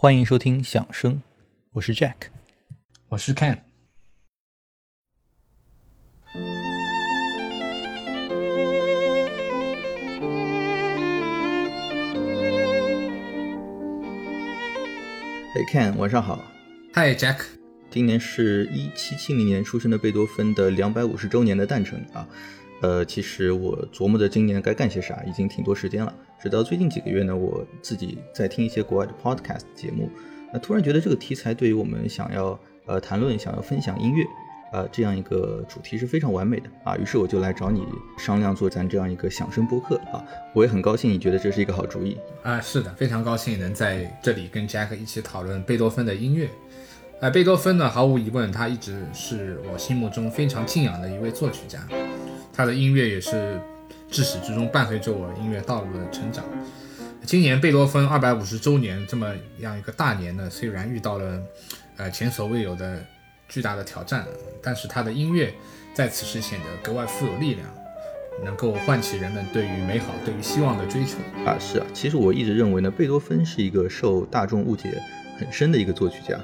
[0.00, 1.20] 欢迎收听响声，
[1.72, 2.14] 我是 Jack，
[3.08, 3.58] 我是 Ken。
[15.52, 16.44] Hey Ken，晚上好。
[16.94, 17.40] Hi Jack，
[17.90, 22.24] 今年是一七七零年出生的贝多芬的两百五十周年的诞辰啊。
[22.82, 26.14] 呃，其实我琢磨着今年该干些啥，已经挺多时间了。
[26.40, 30.08] 直到最近几个月呢，我自己在听一些国外的 podcast 节目，
[30.52, 34.24] 那突然觉得这个题材对于我们想要呃谈论、想要分享音乐，
[34.72, 36.96] 呃这样一个主题是非常完美的啊。
[36.96, 37.84] 于是我就来找你
[38.16, 40.24] 商量做咱这样一个响声播客啊。
[40.54, 42.60] 我也很高兴你觉得这是一个好主意啊。
[42.60, 46.48] 是的，非常高兴能在这里跟 Jack 一起讨论贝多芬的音乐。
[47.20, 51.80] 呃，贝多芬呢，毫无疑问，他一直是我心目中非常敬仰的一位作曲家。
[52.52, 53.60] 他的音乐也是
[54.10, 56.44] 至始至终伴随着我音乐道路的成长。
[57.24, 61.42] 今年贝多芬二百五十周年这么样一个大年呢，虽然遇到了
[61.96, 63.04] 呃前所未有的
[63.48, 64.26] 巨大的挑战，
[64.62, 65.52] 但是他的音乐
[65.92, 67.68] 在此时显得格外富有力量，
[68.44, 71.58] 能够唤起人们对于美好、对于希望的追求啊！
[71.58, 74.98] 是啊，其实我一直认为呢，贝多芬是一个受大众误解
[75.38, 76.38] 很深的一个作曲家。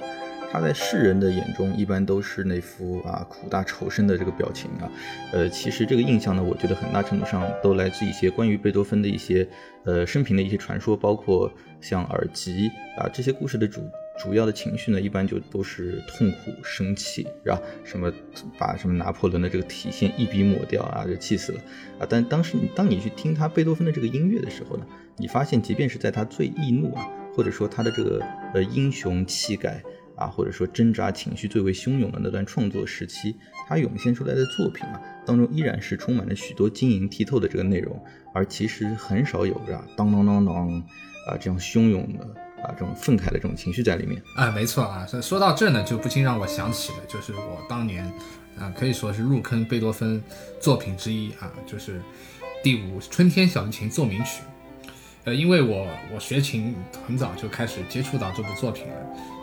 [0.55, 4.89] 他在世人的眼中一般都是那副啊苦大仇深的这个表情啊，
[5.33, 9.45] 呃，其实这个印象呢，我觉得很大程度上都来自一些关于贝多芬的一些
[9.83, 13.83] 呃生平的一些传说，包括像耳疾啊这些故事的主
[14.17, 17.61] 主要的情绪呢，一般就都是痛苦、生气，是吧？
[17.83, 18.13] 什么
[18.57, 21.61] 把什么拿破仑的这个体线一笔抹掉啊，就气死了
[21.99, 22.07] 啊！
[22.09, 29.83] 但当时当你去听他贝多芬的这个音乐的时候呢，你发现即便是在他最易怒啊，或者说他的这个呃英雄气概。
[30.17, 38.01] 啊，或者说挣扎情绪最为汹涌的那段创作时期，他涌现出来的作品啊，当中依然是充满了许多晶莹剔透的这个内容，
[38.33, 40.83] 而其实很少有着当当当当
[41.29, 42.25] 啊这样汹涌的
[42.63, 48.05] 啊这种愤慨的这种情绪在里面啊，没错啊，说到这呢，就不禁让我想起了，就是我当年
[48.59, 50.23] 啊可以说是入坑贝多芬
[50.61, 52.01] 作品之一啊，就是
[52.63, 54.43] 第五春天小提琴奏鸣曲。
[55.25, 56.75] 呃，因为我我学琴
[57.07, 58.95] 很早就开始接触到这部作品了，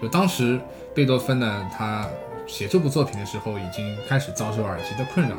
[0.01, 0.59] 就当时
[0.93, 2.07] 贝多芬呢，他
[2.47, 5.35] 写这部作品的时候已经开始遭受耳疾的困扰。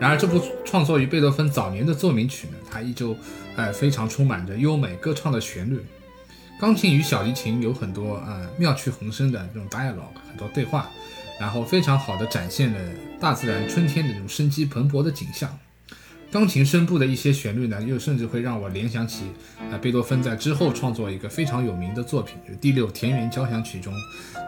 [0.00, 3.14] 然而，这部创作于贝多芬早年的奏鸣曲呢，它依旧
[3.54, 5.78] 呃非常充满着优美歌唱的旋律，
[6.58, 10.88] 钢琴与小提琴有很多呃妙趣横生的这种 dialogue，很多对话，
[11.38, 12.78] 然后非常好的展现了
[13.20, 15.56] 大自然春天的这种生机蓬勃的景象。
[16.32, 19.24] 钢琴声部的一些旋律呢，又甚至会让我联想起，
[19.68, 23.92] 啊，贝多芬在之后创作一个非常有名的作品，就是第六田园交响曲中，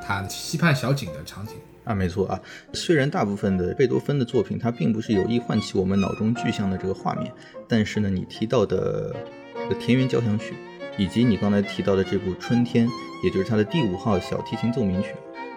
[0.01, 2.41] 他溪畔小景的场景啊，没错啊。
[2.73, 7.33] 虽然大部分的贝多芬的作品，它并不是有意唤起我们脑中具象的这个画面，
[7.67, 9.13] 但是呢，你提到的
[9.57, 10.55] 这个田园交响曲，
[10.97, 12.89] 以及你刚才提到的这部春天，
[13.25, 15.09] 也就是他的第五号小提琴奏鸣曲，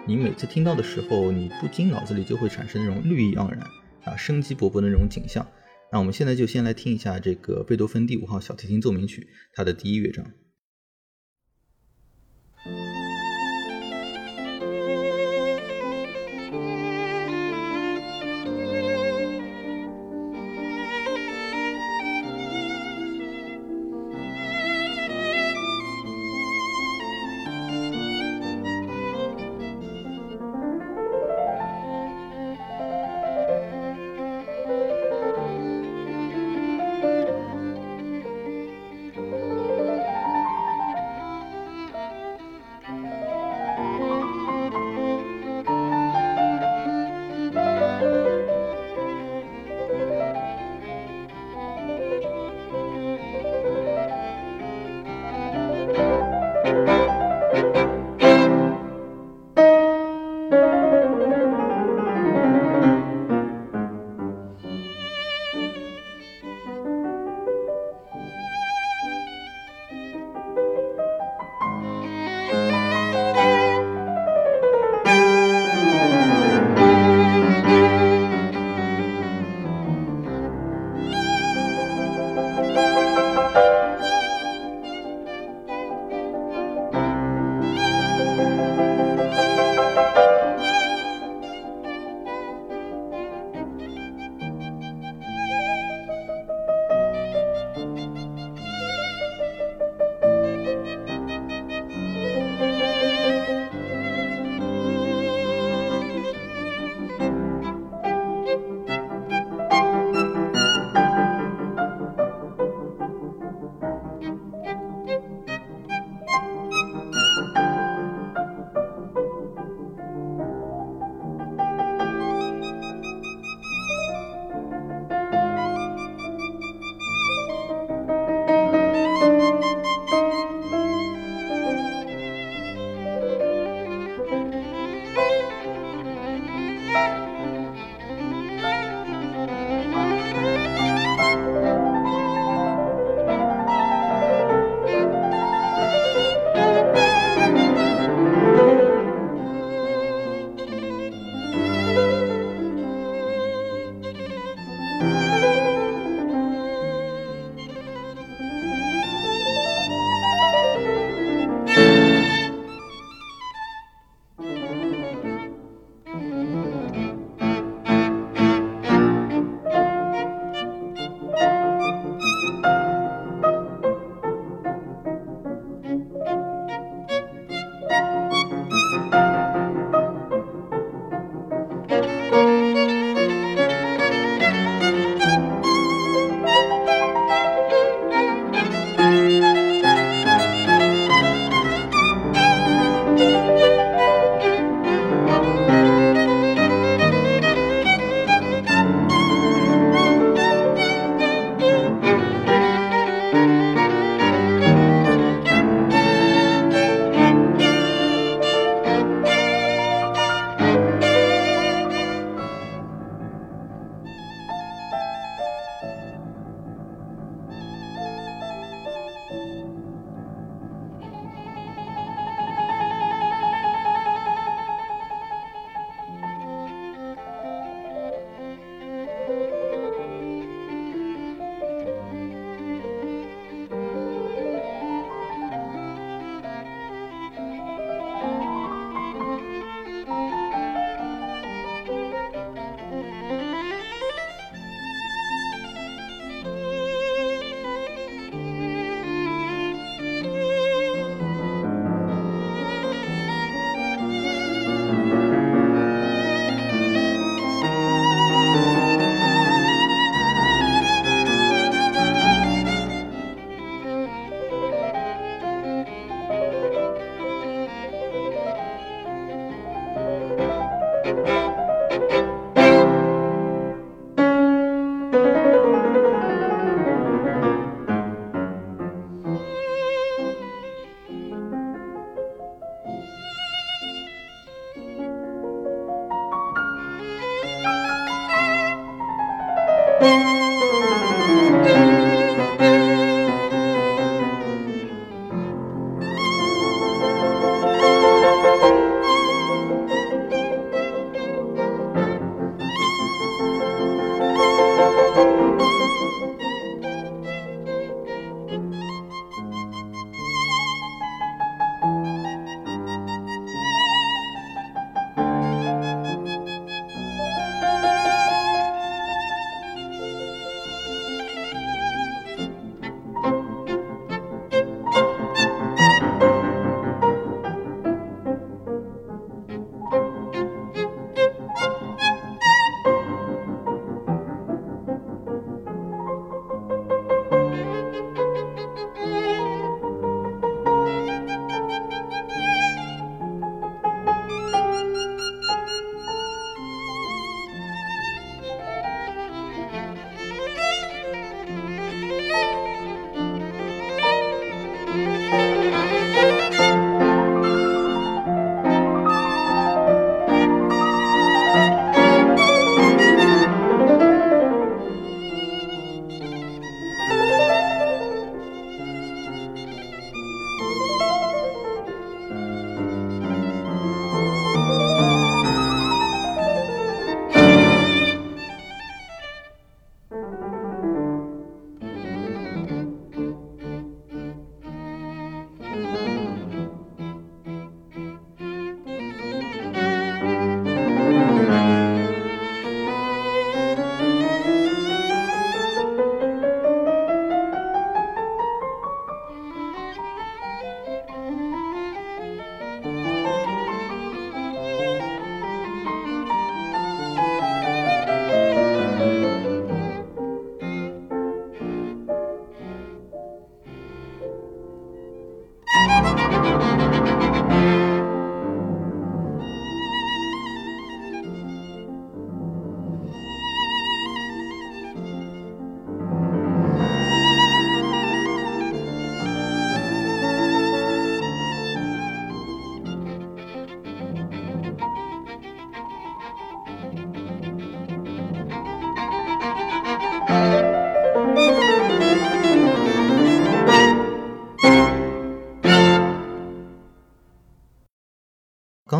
[0.04, 3.60] 你每次听到的时候，你不禁脑子里就会产生那种绿意盎然
[4.02, 5.46] 啊，生机勃勃的那种景象。
[5.92, 10.26] 那我们现在就先来听一下这个贝多芬第五号小提琴奏鸣曲，它的第一乐章。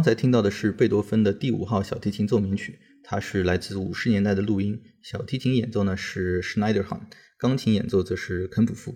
[0.06, 4.80] 才听到的是贝多芬的第五号小提琴奏鸣曲，它是来自五十年代的录音。
[5.02, 7.00] 小提琴演奏呢是 Schneiderhan，
[7.36, 8.94] 钢琴演奏则是肯普夫。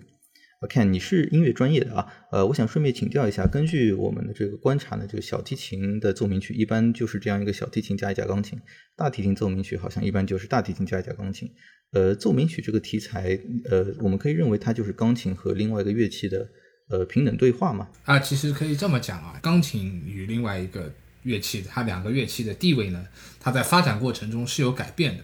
[0.61, 8.61] 我看你是音乐专业的啊，呃，我想顺便请教一下，根据我们的这个观察呢，这个小提琴的奏鸣曲一般就是这样一个小提琴加一架钢琴，
[8.95, 11.51] 大提琴奏鸣曲好像一般就是大提琴加一架钢琴。
[11.91, 16.47] 呃，奏鸣曲这个题材，呃，我们可以认为它就是钢琴和另外一个乐器的。
[16.91, 17.87] 呃，平等对话嘛？
[18.03, 20.91] 啊，其实可以这么讲啊，钢琴与另外一个
[21.23, 23.05] 乐器，它两个乐器的地位呢，
[23.39, 25.23] 它在发展过程中是有改变的。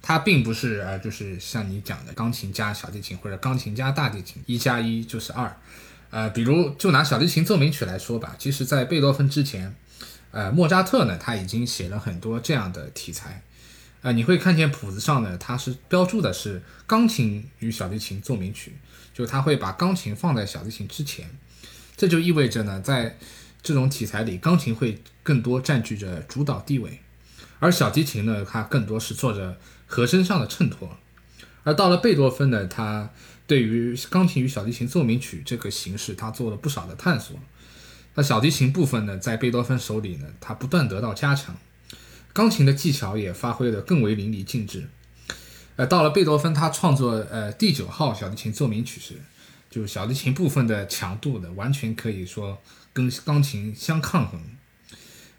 [0.00, 5.54] 它并不是呃，就是像你讲的，钢琴加小提琴或者钢琴加大提琴，一加一就是二。
[6.10, 9.74] 呃，比如就拿小提琴奏鸣曲来说吧，其实在贝多芬之前，
[10.30, 13.42] 呃，莫扎特呢，他已经写了很多这样的题材。
[14.00, 18.72] 呃，你会看见谱子上呢，它是标注的是钢琴与小提琴奏鸣曲，
[19.18, 21.28] 就他会把钢琴放在小提琴之前，
[21.96, 23.18] 这就意味着呢，在
[23.60, 27.00] 这种题材里，钢琴会更多占据着主导地位，
[27.58, 29.58] 而小提琴呢，它更多是做着
[29.88, 30.96] 和声上的衬托。
[31.64, 33.10] 而到了贝多芬呢，他
[33.48, 37.36] 对于钢琴与小提琴奏鸣曲这个形式，他做了不少的探索。
[38.14, 41.56] 那小提琴部分呢，在贝多芬手里呢，他不断得到加强。
[42.32, 44.88] 钢琴的技巧也发挥得更为淋漓尽致。
[45.78, 49.14] 呃，到了贝多芬，他创作呃第九号小提琴奏鸣曲时，
[49.70, 52.60] 就小提琴部分的强度呢，完全可以说
[52.92, 54.40] 跟钢琴相抗衡。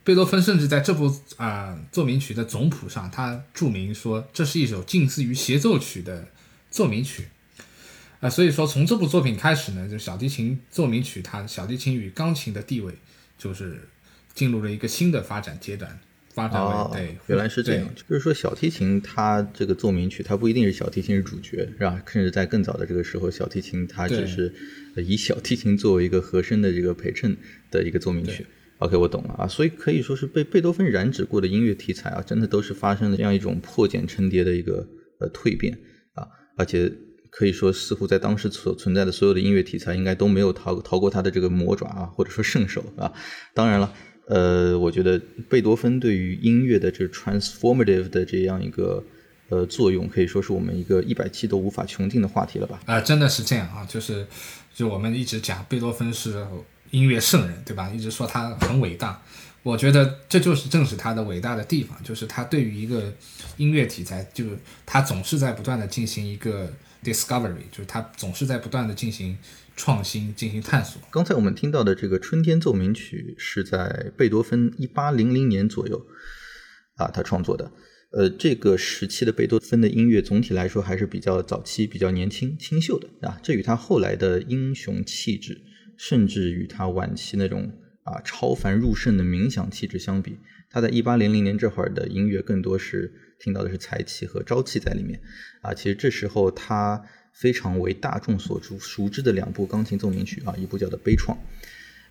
[0.05, 6.29] 贝多芬甚至在这部啊奏鸣曲的总谱上，他注明说这是一首近似于协奏曲的
[6.71, 7.27] 奏鸣曲。
[8.21, 12.93] 啊，所以说从这部作品开始呢，就小提琴奏鸣曲，它小提琴与钢琴的地位
[13.37, 13.89] 就是
[14.33, 15.99] 进入了一个新的发展阶段。
[16.35, 17.89] 哦，对，原来是这样。
[17.95, 22.01] 就是说，小提琴它这个奏鸣曲，它不一定是小提琴是主角，是吧？
[22.07, 24.53] 甚至在更早的这个时候，小提琴它只是
[24.95, 27.35] 以小提琴作为一个和声的这个陪衬
[27.71, 28.45] 的一个奏鸣曲。
[28.77, 29.47] OK，我懂了啊。
[29.47, 34.87] 所以可以说是被贝多芬染指过的音乐题材啊，真的都是发生了这样一种破茧成蝶的一个
[35.19, 35.77] 呃蜕变
[36.13, 36.25] 啊。
[36.55, 36.89] 而且
[37.31, 43.11] 可以说，似乎在当时所存在的所有的音乐题材，应该都没有逃逃过他的这个魔爪啊，或者说圣手啊。
[43.53, 43.93] 当然了。
[44.29, 45.19] 呃，我觉得
[45.49, 49.03] 贝多芬对于音乐的这 transformative 的这样一个
[49.49, 52.79] 呃作用，可以说是我们一个一百期都无法穷尽的话题了吧？
[52.85, 54.27] 啊、真的是这样啊，就是
[54.71, 56.45] 就我们一直讲贝多芬是
[56.91, 57.89] 音乐圣人，对吧？
[57.89, 59.19] 一直说他很伟大，
[59.63, 63.11] 我觉得这就是正是他的伟大的地方，就是他对于一个
[63.57, 64.51] 音乐题材，就是
[64.85, 66.71] 他总是在不断的进行一个
[67.03, 69.37] discovery，就是他总是在不断的进行
[69.75, 71.01] 创新、进行探索。
[71.09, 76.05] 刚才我们听到的这个《春天奏鸣曲》是在贝多芬一八零零年左右
[76.95, 77.71] 啊，他创作的。
[78.11, 83.39] 呃，这个时期的贝多芬的音乐总体来说还是比较早期、比较年轻、清秀的啊。
[83.43, 85.61] 这与他后来的英雄气质，
[85.95, 87.71] 甚至与他晚期那种
[88.03, 90.39] 啊超凡入圣的冥想气质相比，
[90.71, 95.19] 他在一八零零年这会儿的音乐更多是听到的是才气和朝气在里面
[95.61, 95.73] 啊。
[95.73, 97.01] 其实这时候他
[97.33, 101.33] 非常为大众所熟熟知的两部钢琴奏鸣曲啊，一部叫做《悲怆》。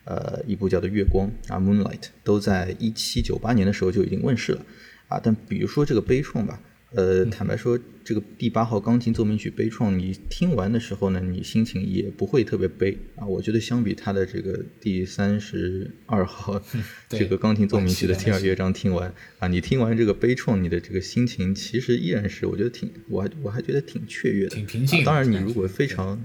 [0.05, 4.65] 呃，一部叫做《月光》啊，《Moonlight》都在一七九八年的时候就已经问世了
[5.07, 5.19] 啊。
[5.21, 6.59] 但比如说这个《悲怆》吧，
[6.95, 7.77] 呃，坦白说，
[8.09, 13.23] 这个第八号钢琴奏鸣曲《悲怆》，你听完的时候呢，你心情也不会特别悲啊。
[13.27, 16.59] 我觉得相比他的这个第三十二号
[17.07, 26.19] 这个钢琴奏鸣曲的第二乐章听完啊，你听完这个《悲怆》，你的这个心情其实依然是我觉得挺，我还我还觉得挺雀跃的，挺平静啊当然，你如果非常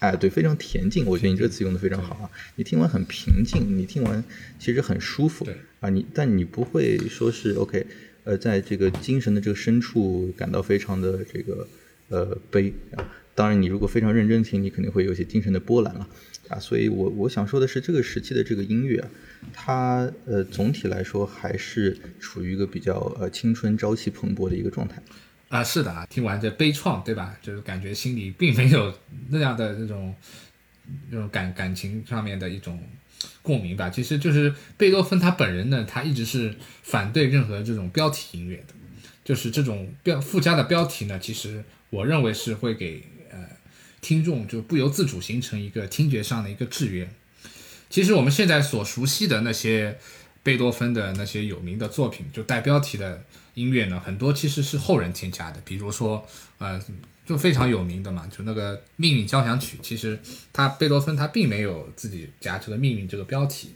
[0.00, 2.30] 哎，对，非常恬静，我觉得你这个词用的非常好啊。
[2.56, 4.22] 你听完很平静，你听完
[4.58, 5.48] 其实很舒服
[5.80, 5.88] 啊。
[5.88, 7.86] 你但你不会说是 OK，
[8.24, 11.68] 呃，在这个精神的这个深处感到非常的这个
[12.08, 13.04] 呃悲啊。
[13.34, 16.06] 当然，你如果非常认真听，你肯定会有一些精神的波澜了
[16.48, 16.58] 啊。
[16.58, 19.08] 所以我我想说的是，这个时期的这个音乐啊，
[19.52, 25.00] 它呃总体来说还是处于一个比较呃青春朝气蓬勃的一个状态。
[25.48, 27.36] 啊，是的啊，听完这悲怆，对吧？
[27.40, 28.92] 就是感觉心里并没有
[29.30, 30.14] 那样的那种
[31.10, 32.78] 那种感感情上面的一种
[33.42, 33.90] 共鸣吧。
[33.90, 38.74] 其实就是贝多芬他本人呢，他一直是反对任何这种标题音乐的，
[39.24, 43.38] 就是这种标附加的标题呢，其实我认为是会给呃
[44.00, 47.08] 听众就不由自主形成一个听觉上的一个制约。
[47.88, 49.98] 其实我们现在所熟悉的那些
[50.42, 53.24] 贝多芬的那些有名的作品，就带标题的
[53.54, 56.24] 音乐呢，很多其实是后人添加的，比如说
[56.58, 56.80] 呃，
[57.30, 60.18] 就非常有名的嘛，就那个《命运交响曲》，其实
[60.52, 63.72] 他贝多芬他并没有自己加这个“命运”这个标题。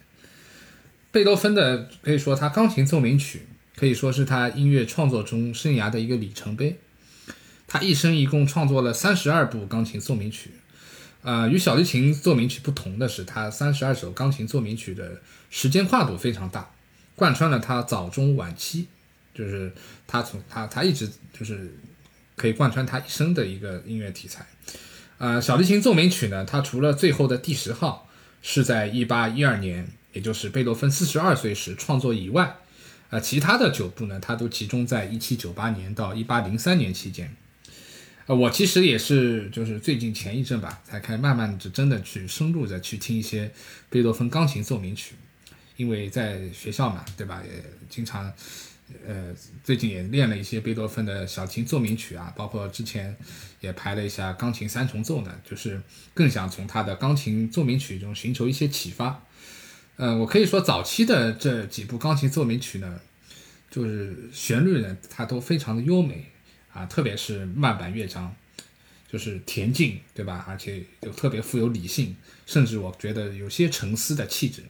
[1.12, 3.46] 贝多芬的可以说他钢琴奏鸣曲
[3.76, 6.80] 可以说是他音乐创作中生涯的一个里程碑。
[7.68, 10.50] 他一生一共创作了三十二部钢琴奏鸣曲，
[11.22, 16.68] 呃，与小提琴奏鸣曲不同的是，他三十二首钢琴奏鸣曲的时间跨度非常大，
[17.14, 18.88] 贯穿了他早中晚期，
[19.32, 19.72] 就是
[20.08, 21.72] 他从他他一直就是
[22.36, 24.46] 可以贯穿他一生的一个音乐题材。
[25.18, 28.08] 呃，小提琴奏鸣曲呢，它除了最后的第十号
[28.42, 32.56] 是在一八一二年，也就是贝多芬四十二岁时创作以外，
[33.10, 37.34] 呃，其他的九部呢，它都集中在一七九八年到一八零三年期间。
[38.26, 43.52] 呃，我其实也是，就是最近前一阵吧，才开始慢慢的真的去深入的去听一些
[43.88, 45.14] 贝多芬钢琴奏鸣曲，
[45.76, 47.42] 因为在学校嘛，对吧？
[47.44, 48.32] 也经常，
[49.06, 53.16] 呃，最近也练了一些贝多芬的小琴奏鸣曲啊，包括之前
[53.60, 55.80] 也排了一下钢琴三重奏呢，就是
[56.12, 59.24] 更想从他的钢琴奏鸣曲中寻求一些启发。
[59.96, 63.00] 呃，我可以说早期的这几部钢琴奏鸣曲呢，
[63.70, 66.26] 就是旋律呢，它都非常的优美。
[66.74, 68.34] 啊，特别是慢板乐章，
[69.08, 70.44] 就是恬静，对吧？
[70.48, 74.64] 而且又特别富有理性，甚至我觉得有些沉思的气质。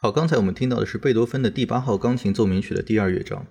[0.00, 3.48] 好，刚才我们听到的是贝多芬的第八号钢琴奏鸣曲的第二乐章。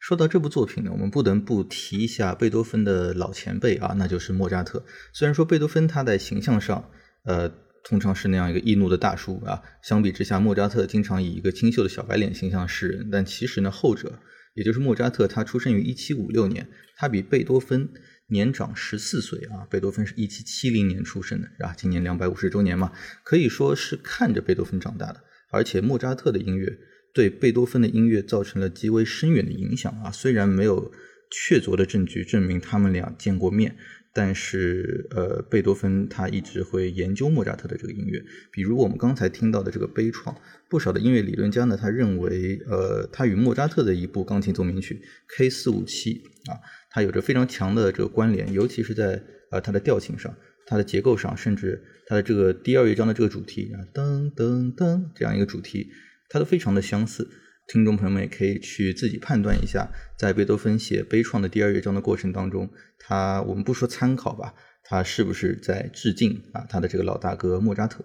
[0.00, 4.86] 说到这部作品呢，我们不得不提一下贝多芬的老前辈啊，那就是莫扎特。
[5.12, 6.88] 虽然说贝多芬他在形象上，
[7.24, 7.52] 呃，
[7.84, 13.10] 通常是那样一个易怒的大叔啊，相比之下，莫扎特经常以一个清秀的小白脸形象示人。
[13.12, 14.18] 但其实呢，后者，
[14.54, 17.90] 也就是莫扎特，他出生于一七五六年，他比贝多芬
[18.28, 19.68] 年长十四岁啊。
[19.68, 21.74] 贝多芬是一七七零年出生的，啊？
[21.76, 25.22] 今年两百五十周年嘛，可以说是看着贝多芬长大的。
[25.52, 26.78] 而且莫扎特的音乐。
[27.14, 30.10] 对贝多芬的音乐造成了极为深远的影响啊！
[30.10, 30.90] 虽然没有
[31.30, 33.76] 确凿的证据证明他们俩见过面，
[34.14, 38.24] 但是呃，贝多芬他一直会研究莫扎特的这个音乐。
[38.50, 40.34] 比如我们刚才听到的这个悲怆，
[40.70, 45.02] 不少的音乐理论家呢，他认为呃，他与莫扎特的一部钢琴奏鸣曲
[45.36, 46.56] K 四五七啊，
[46.90, 50.34] 它有着非常强的这个关联，尤其是在呃它的调性上、
[50.66, 55.90] 它的结构上，甚至它的这个第二乐章的这个主题啊，噔噔噔这样一个主题。
[56.28, 57.28] 它都非常的相似，
[57.66, 68.02] 听众朋友们也可以去自己判断一下，在贝多芬写悲怆的第二乐章的过程当中，他我们不说参考吧，他是不是在致敬啊他的这个老大哥莫扎特？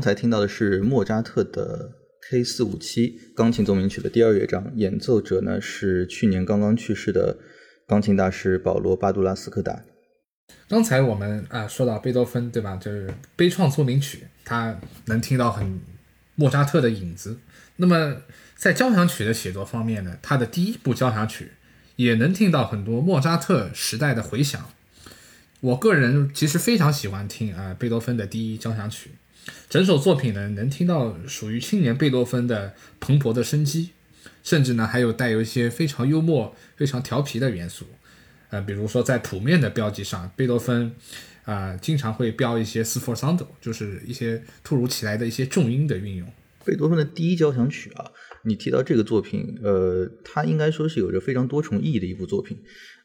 [0.00, 1.92] 刚才听到的是莫扎特的
[2.30, 7.36] K 四五七钢琴奏鸣曲的第二乐章，演奏者呢是去年刚刚去世的
[7.86, 9.84] 钢琴大师保罗巴杜拉斯科达。
[10.70, 12.76] 刚才我们啊说到贝多芬，对吧？
[12.76, 15.78] 就是悲怆奏鸣曲，他能听到很
[16.34, 17.36] 莫扎特的影子。
[17.76, 18.22] 那么
[18.56, 21.50] 在交响曲的写作方面呢，他的第一部交响曲
[21.96, 24.70] 也能听到很多莫扎特时代的回响。
[25.60, 29.10] 我个人其实非常喜欢听啊贝多芬的第一交响曲。
[29.68, 33.90] 整首作品呢，能听到属于青年贝多芬的蓬勃的生机，
[34.42, 37.86] 甚至呢还有带有一些非常幽默、非常调皮的元素。
[38.50, 40.92] 呃，比如说在谱面的标记上，贝多芬
[41.44, 46.28] 啊经常会标一些 sforzando，就是一些突如其来的一些重音的运用。
[46.64, 48.04] 贝多芬的第一交响曲啊，
[48.44, 52.58] 你提到这个作品，呃，它应该说是有着非常多重意义的一部作品。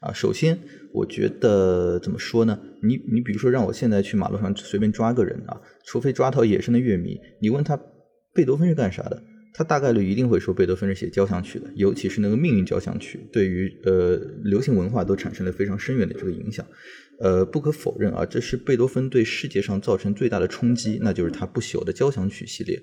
[0.06, 0.60] 啊，首先，
[0.94, 2.60] 我觉得怎么说呢？
[2.84, 7.76] 你你比如说，让我现在去马路上随便抓个人啊，除非抓到野生的乐迷，你问他
[8.32, 16.63] 贝多芬是干啥的，他大概率一定会说贝多芬是写交响曲的，尤其是那个命运交响曲，对于呃流行文化都产生了非常深远的这个影响。
[17.20, 22.80] 呃，不可否认啊，这是贝多芬对世界上造成最大的冲击，那就是他不朽的交响曲系列。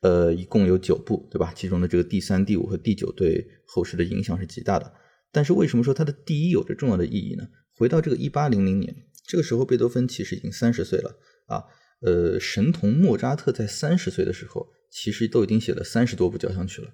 [0.00, 1.52] 呃，一共有九部，对吧？
[1.54, 4.90] 其中的这个第三、第五和第九对后世的影响是极大的。
[5.36, 7.46] 但是为什么说他的第一有着重要的意义呢？
[7.74, 8.96] 回到这个一八零零年，
[9.26, 11.62] 这个时候贝多芬其实已经三十岁了啊。
[12.00, 16.88] 呃，神童莫扎特在三十岁的时候，其实都已经写了三十多部交响曲了。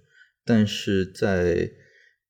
[0.44, 1.70] 但是在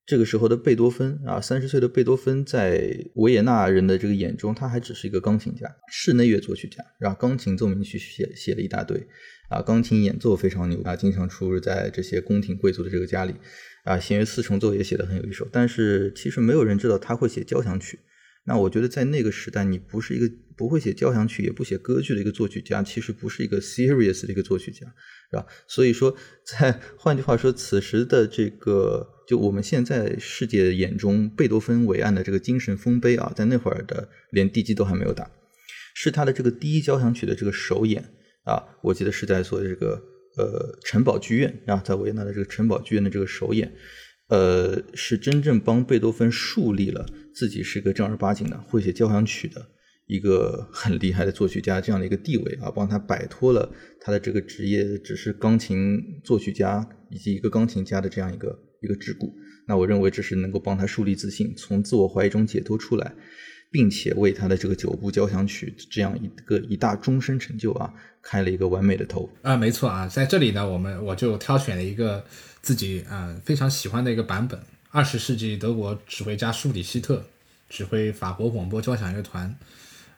[0.05, 9.07] 这个时候的贝多芬啊，三十岁的贝多芬在维也纳人的这个眼中，他还只是一个钢琴家，室内乐作曲家，然后钢琴奏鸣曲写写了一大堆
[9.49, 13.35] 啊，钢琴演奏非常牛啊，经常出入在这些宫廷贵族的这个家里。
[13.85, 17.99] 啊，弦乐四重奏也写得很有一手，但是其实没有人知道他会写交响曲。
[18.45, 24.87] 那我觉得在那个时代，你不是一个不会写交响曲，也不写歌剧的一个作曲家，其实不是一个 serious 的一个作曲家，
[25.31, 25.45] 是吧？
[25.67, 35.31] 所以说，在换句话说，此时的这个，就我们现在世界眼中贝多芬伟岸的这个精神丰碑啊，在那会儿的连地基都还没有打，
[35.95, 38.05] 是他的这个第一交响曲的这个首演
[38.45, 40.03] 啊，我记得是在做这个。
[40.35, 43.71] 呃，城堡剧院啊，在维也纳的这个城堡剧院的这个首演，
[44.29, 49.69] 呃，是真正帮贝多芬树立了自己是一个正儿八经的会写交响曲的
[50.07, 59.33] 一个很厉害的作曲家这样的一个地位啊，帮他摆脱了他的这个职业只是钢琴作曲家以及一个钢琴家的这样一个一个桎梏。
[59.67, 63.15] 那我认为这是能够帮他树立自信，从自我怀疑中解脱出来。
[63.73, 67.91] 并且为他的这个九部交响曲这样一个一大终身成就啊，
[68.21, 72.23] 开了一个完美的头啊，没错啊，在这里呢，我们我就挑选了一个
[72.61, 77.25] 自己啊非常喜欢的一个版本，二十世纪德国指挥家舒里希特
[77.71, 79.59] 指挥法国广播交响乐团，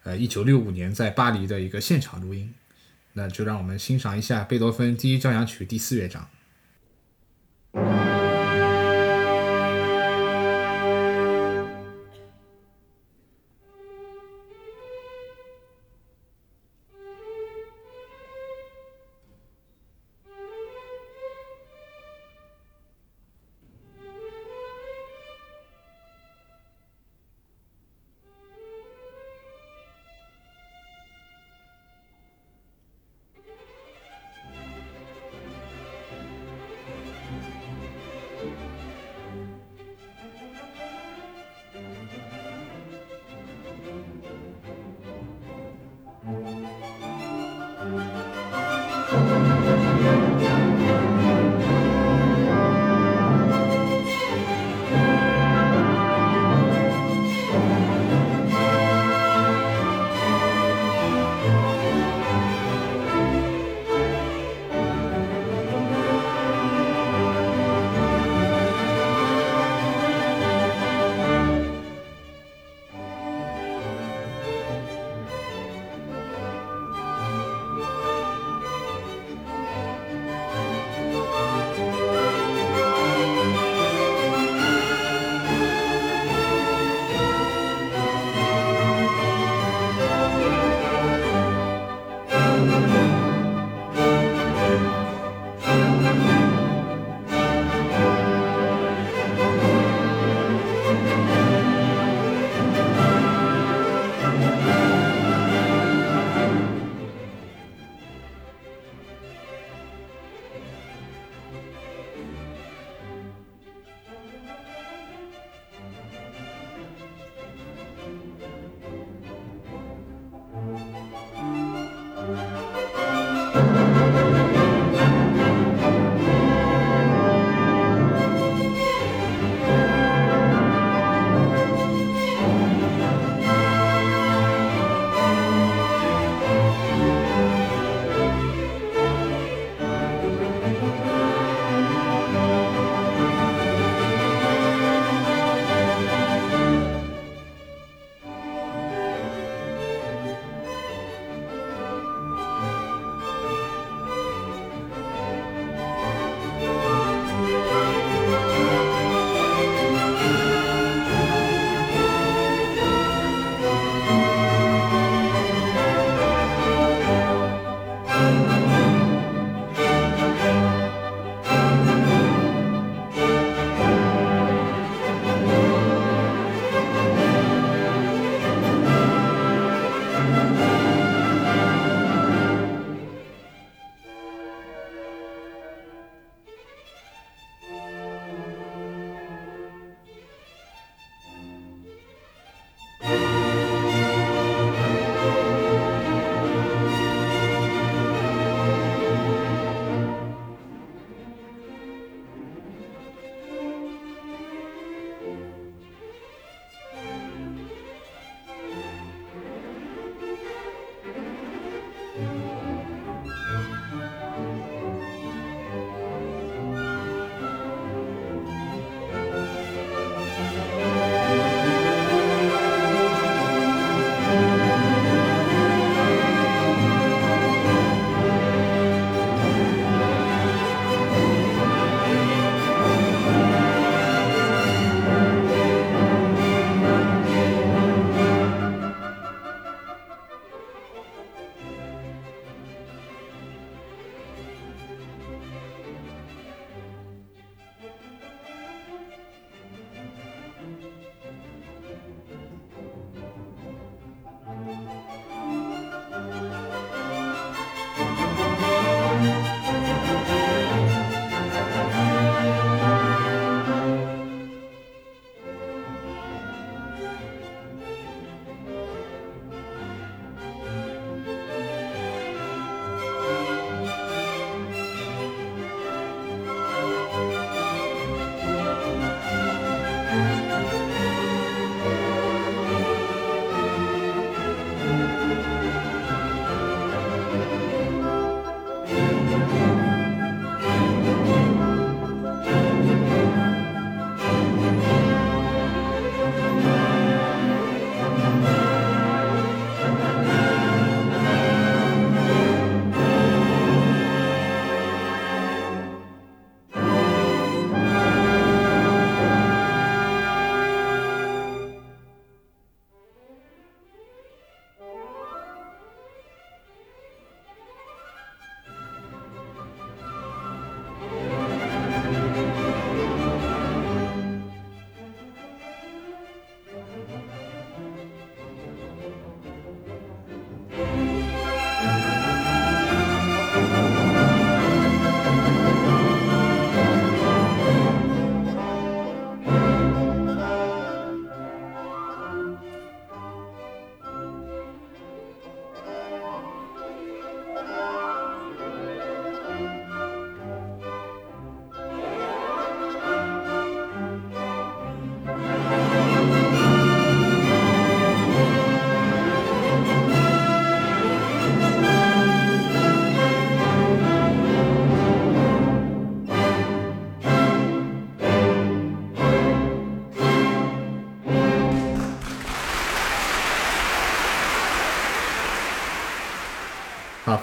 [0.03, 2.53] 呃，一九六五年在巴黎的一个现场录音，
[3.13, 6.27] 那就让我们欣赏一下贝多芬第一交响曲第四乐章。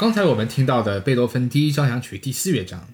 [0.03, 2.93] 刚才我们听到的贝多芬第一交响曲第四乐章，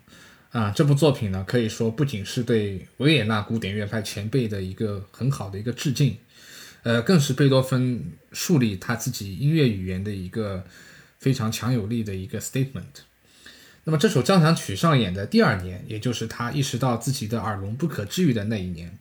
[0.51, 6.19] 啊，这部作品呢，可以说不仅是对维也纳古典乐派前辈的一个很好的一个致敬，
[6.83, 10.63] 呃，更是贝多芬树立他自己音乐语言的一个
[11.19, 13.01] 非常强有力的一个 statement。
[13.85, 18.99] 那么这首交响曲上演的第二年，也就是他意识到自己的耳聋不可治愈的那一年，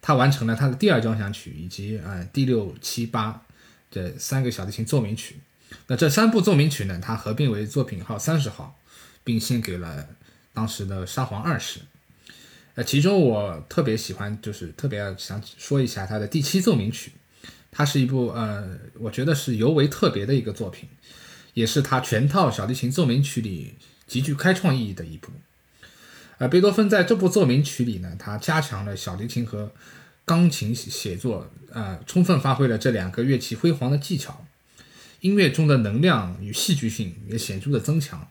[0.00, 3.42] 他完成了他的第二交响曲以及呃第六、七、八
[3.90, 5.36] 这三个小提琴奏鸣曲。
[5.86, 8.78] 那这三部奏鸣曲呢，它合并为作品号三十号，
[9.22, 10.08] 并献给了
[10.52, 11.80] 当时的沙皇二世。
[12.74, 17.12] 呃，其中我特别喜欢，就是特别想说一下他的第七奏鸣曲，
[17.70, 20.88] 它是一部呃，我觉得是尤为特别的一个作品，
[21.52, 23.74] 也是他全套小提琴奏鸣曲里
[24.06, 25.30] 极具开创意义的一部。
[26.38, 29.70] 呃，贝多芬在这部奏鸣曲里呢，他加强了小提琴和
[30.24, 34.44] 钢琴写作，呃，充分发挥了这两个乐器辉煌的技巧。
[35.24, 38.28] 音乐中的能量与戏剧性也显著的增强，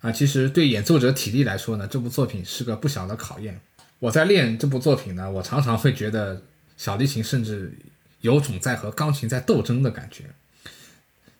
[0.00, 3.60] 啊，其实对演奏者体力来说呢，这部作品是个不小的考验。
[3.98, 6.40] 我在练这部作品呢，我常常会觉得
[6.76, 7.76] 小提琴甚至
[8.20, 10.26] 有种在和钢琴在斗争的感觉。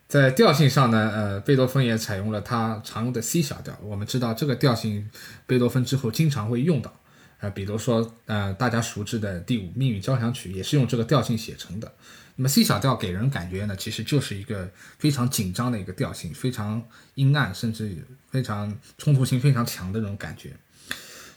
[0.09, 3.79] 在调性上呢，呃，贝多芬也采用了他常用的 C 小调。
[3.81, 5.09] 我们知道这个调性，
[5.47, 6.93] 贝多芬之后经常会用到，
[7.39, 11.89] 啊，比如说，呃，大家熟知的第五命运交响曲也是用这个调性写成的。
[12.41, 14.67] 那么 C 小调给人感觉呢，其实就是一个
[14.97, 16.83] 非常紧张的一个调性，非常
[17.13, 17.95] 阴暗，甚至
[18.31, 20.49] 非常冲突性非常强的那种感觉。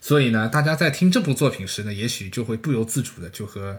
[0.00, 3.78] 所以呢，大家在听这部作品时呢，也许就会不由自主的就和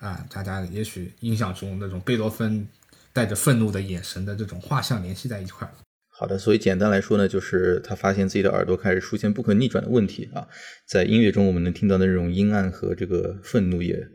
[0.00, 2.68] 啊，大家也许印象中那种贝多芬
[3.14, 5.72] 带着愤怒的眼神的这种画像联系在一块儿。
[6.10, 10.46] 好的，所以简单来说呢，就是他发现自己的耳朵开始出现不可逆转的问题啊，
[10.86, 14.06] 在音乐中我们能听到的那种阴暗和这个愤怒也。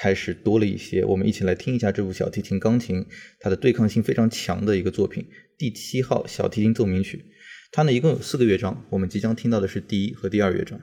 [0.00, 3.04] 开始多了一些，我们一起来听一下这部小提琴钢琴，
[3.40, 5.26] 它的对抗性非常强的一个作品——
[5.58, 7.24] 第七号小提琴奏鸣曲。
[7.72, 10.80] 它呢一共有四个乐章，我们即将听到的是第一和第二乐章。